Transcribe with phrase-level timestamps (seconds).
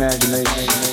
[0.00, 0.89] imagination.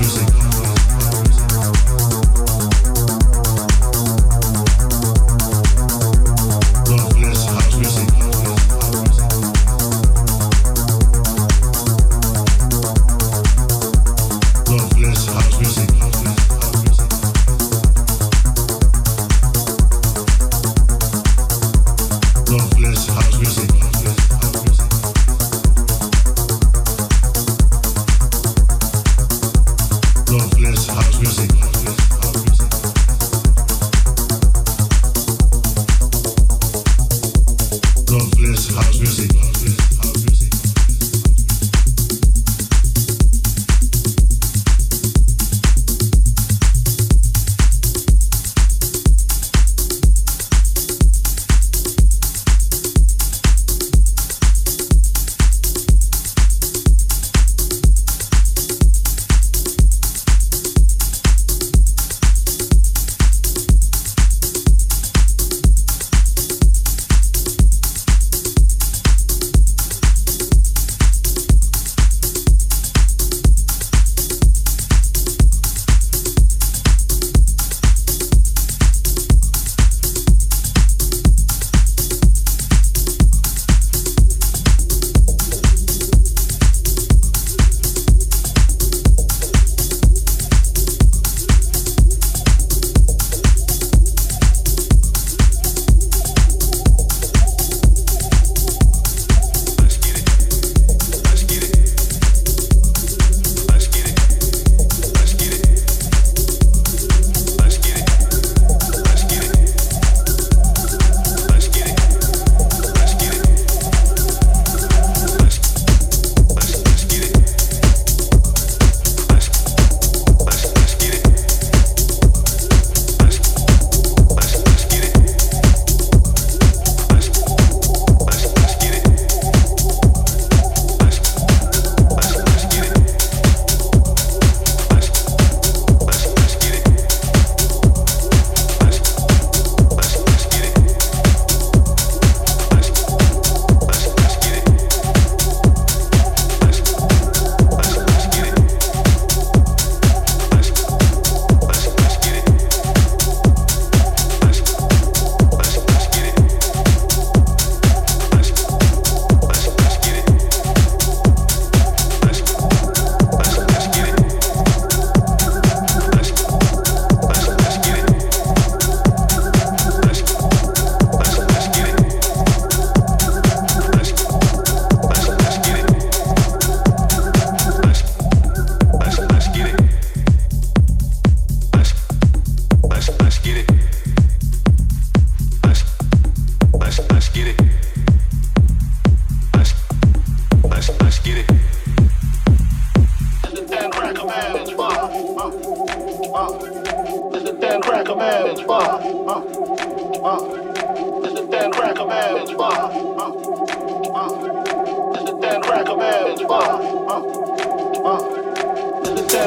[0.00, 0.29] music.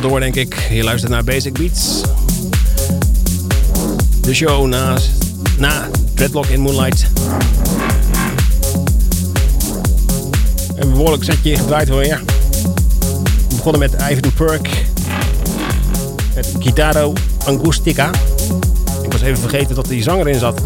[0.00, 0.68] wel door, denk ik.
[0.70, 2.00] Je luistert naar Basic Beats.
[4.20, 4.96] De show na,
[5.58, 7.06] na Dreadlock in Moonlight.
[10.76, 12.20] Een behoorlijk setje gedraaid weer.
[13.48, 14.84] We begonnen met Ivan Perk.
[16.34, 17.12] Met Guitaro
[17.44, 18.10] Angustica.
[19.02, 20.60] Ik was even vergeten dat die zanger in zat.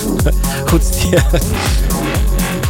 [0.70, 1.26] Goed, ja.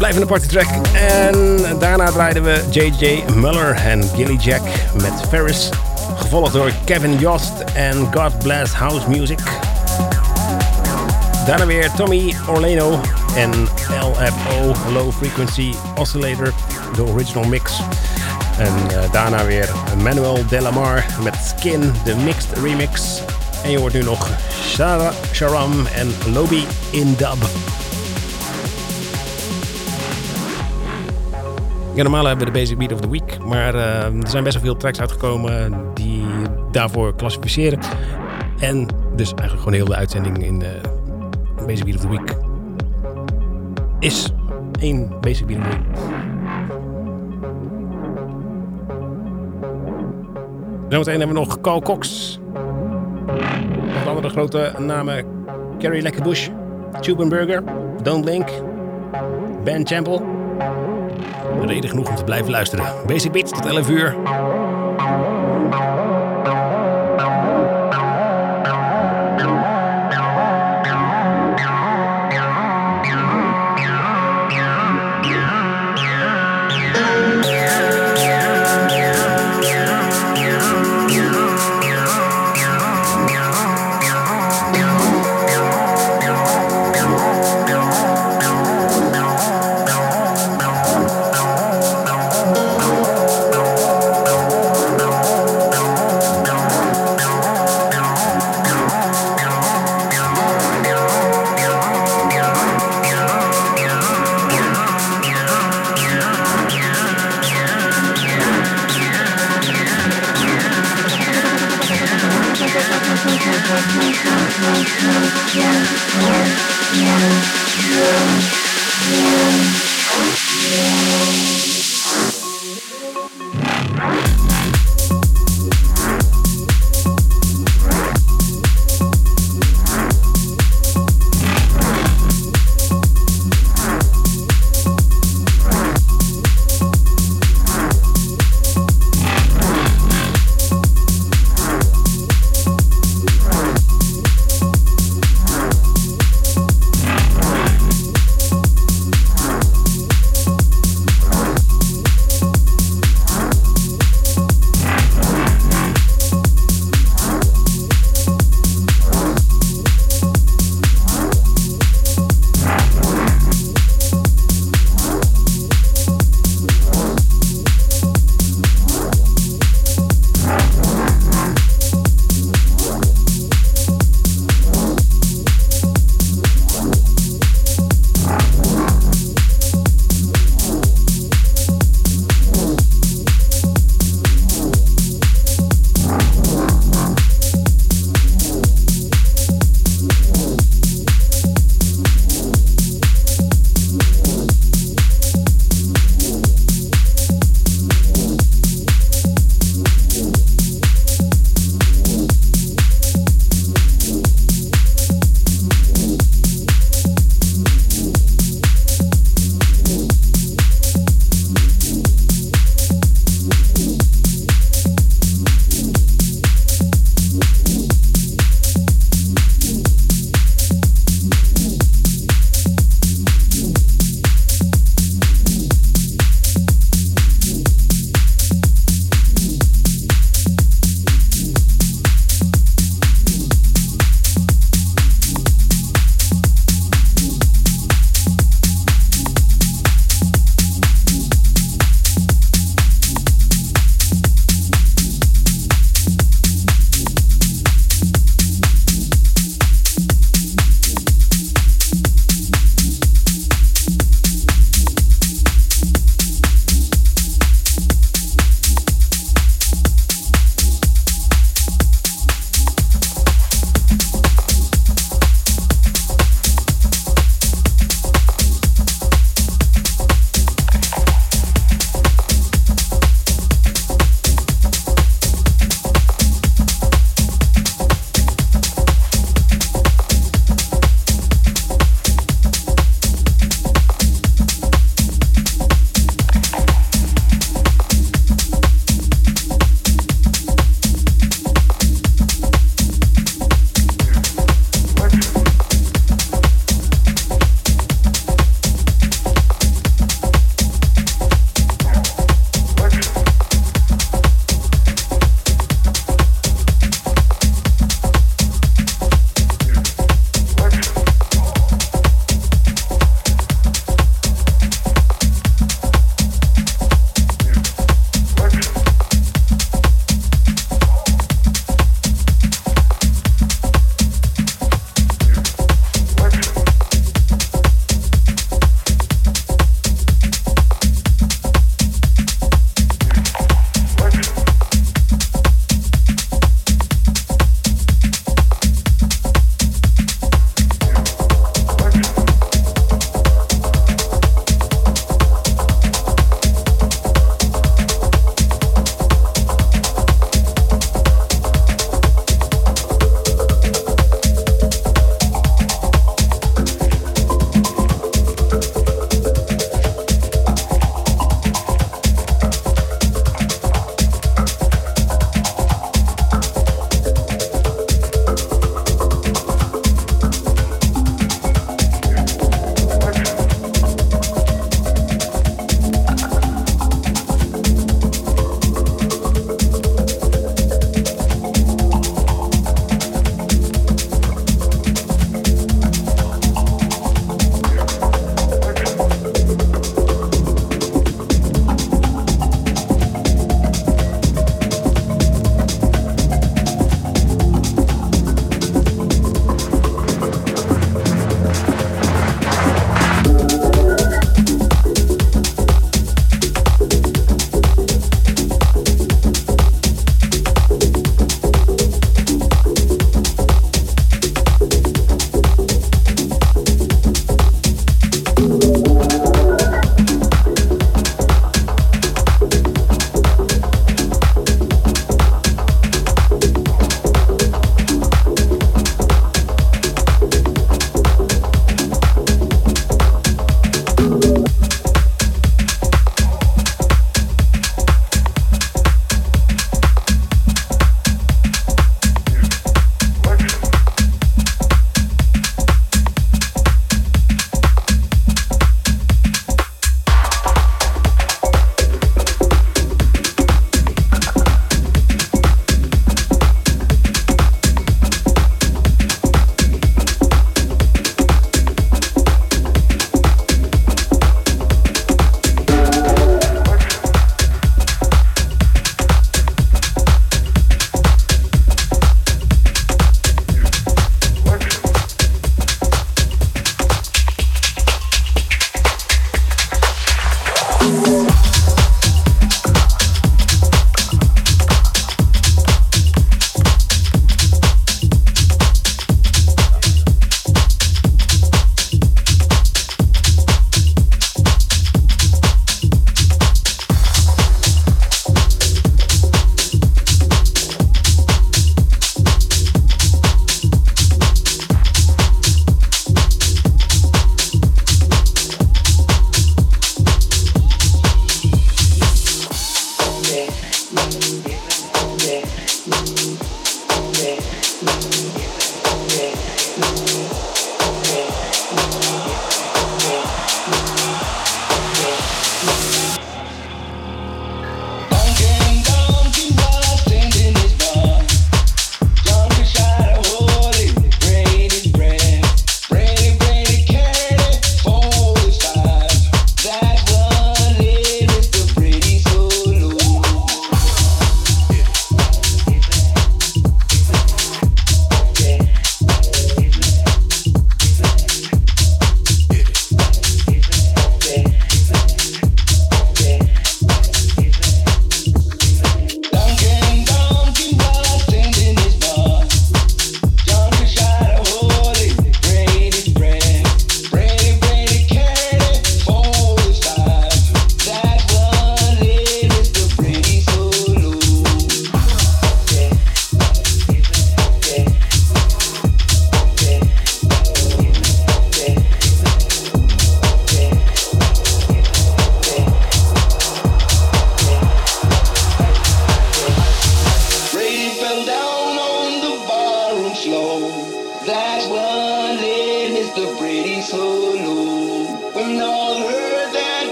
[0.00, 0.68] Blijf in de party track.
[0.92, 3.24] En daarna draaiden we J.J.
[3.34, 4.60] Muller en Gilly Jack
[4.94, 5.68] met Ferris.
[6.16, 9.38] Gevolgd door Kevin Jost en God Bless House Music.
[11.46, 13.00] Daarna weer Tommy Orleno
[13.36, 13.50] en
[14.00, 16.52] LFO Low Frequency Oscillator,
[16.94, 17.80] de original mix.
[18.58, 19.68] En uh, daarna weer
[20.02, 23.22] Manuel Delamar met Skin, de mixed remix.
[23.62, 24.28] En je hoort nu nog
[24.64, 27.48] Shara Sharam en Lobby in dub.
[32.02, 33.38] Normaal hebben we de Basic Beat of the Week.
[33.44, 36.24] Maar uh, er zijn best wel veel tracks uitgekomen die
[36.72, 37.78] daarvoor klassificeren.
[38.58, 38.86] En
[39.16, 40.80] dus eigenlijk gewoon heel de uitzending in de
[41.66, 42.36] Basic Beat of the Week
[43.98, 44.32] is
[44.80, 45.98] één Basic Beat of the Week.
[50.88, 52.38] Zometeen hebben we nog Carl Cox.
[53.86, 55.24] Onder andere grote namen
[55.78, 56.48] Carrie Lekkerbush,
[57.28, 57.62] Burger,
[58.02, 58.48] Don't Blink,
[59.64, 60.39] Ben Champel.
[61.66, 62.86] Reden genoeg om te blijven luisteren.
[63.06, 64.16] Basic Beats tot 11 uur.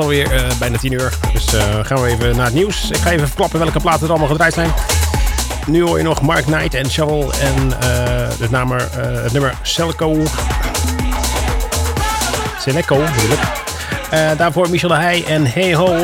[0.00, 1.12] Alweer uh, bijna 10 uur.
[1.32, 2.90] Dus uh, gaan we even naar het nieuws.
[2.90, 4.70] Ik ga even verklappen welke platen er allemaal gedraaid zijn.
[5.66, 7.72] Nu hoor je nog Mark Knight en Shovel en
[8.40, 10.22] het, nummer, het nummer Celico.
[12.58, 13.40] Seleco natuurlijk.
[14.36, 15.96] daarvoor Michel de Heij en Hey Ho.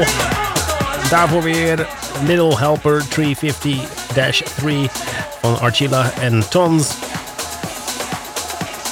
[1.10, 1.86] Daarvoor weer
[2.24, 3.06] Little Helper 350-3
[5.40, 7.05] van Archilla en Tons.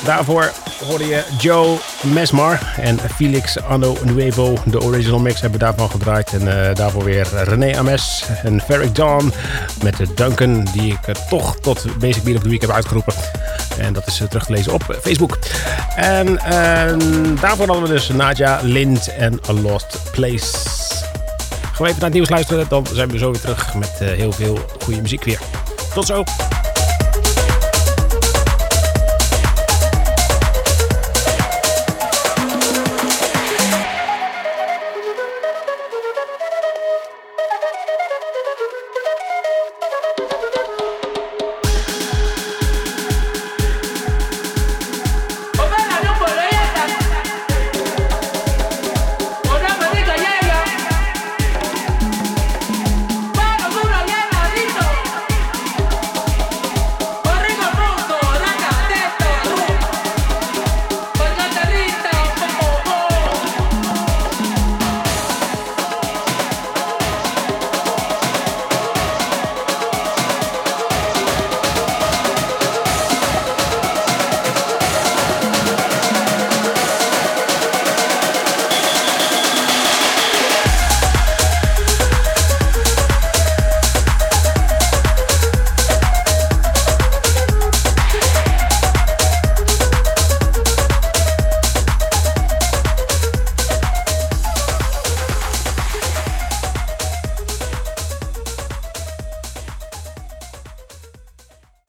[0.05, 0.53] Daarvoor
[0.87, 4.55] hoorde je Joe Mesmar en Felix Anno Nuevo.
[4.65, 6.33] De original mix hebben daarvan gedraaid.
[6.33, 9.33] En uh, daarvoor weer René Ames en Ferric Dawn
[9.83, 13.15] met de Duncan, die ik uh, toch tot Basic Beat of the Week heb uitgeroepen.
[13.79, 15.39] En dat is uh, terug te lezen op Facebook.
[15.97, 16.35] En
[17.41, 20.47] daarvoor hadden we dus Nadja, Lind en A Lost Place.
[21.79, 24.59] We even naar het nieuws luisteren, dan zijn we zo weer terug met heel veel
[24.83, 25.39] goede muziek weer.
[25.95, 26.25] Tot zo!